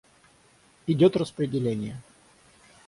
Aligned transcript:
Идёт 0.91 1.15
распределение. 1.15 2.01